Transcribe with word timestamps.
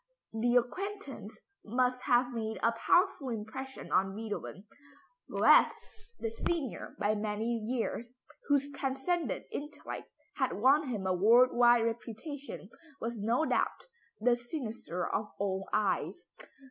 The 0.33 0.55
acquaintance 0.55 1.39
must 1.63 2.01
have 2.05 2.33
made 2.33 2.57
a 2.63 2.71
powerful 2.71 3.29
impression 3.29 3.91
on 3.91 4.15
Beethoven. 4.15 4.65
Goethe, 5.29 5.73
the 6.17 6.31
senior 6.31 6.95
by 6.97 7.13
many 7.13 7.45
years, 7.59 8.11
whose 8.47 8.71
transcendent 8.71 9.45
intellect 9.51 10.09
had 10.37 10.53
won 10.53 10.87
him 10.89 11.05
a 11.05 11.13
world 11.13 11.49
wide 11.53 11.83
reputation, 11.85 12.71
was 12.99 13.19
no 13.21 13.45
doubt 13.45 13.87
the 14.19 14.35
cynosure 14.35 15.05
of 15.05 15.29
all 15.37 15.69
eyes. 15.71 16.25